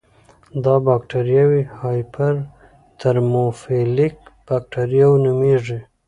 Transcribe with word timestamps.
دا 0.63 0.75
بکټریاوې 0.85 1.61
هایپر 1.79 2.33
ترموفیلیک 2.99 4.15
بکټریاوې 4.47 5.19
نومېږي. 5.25 5.79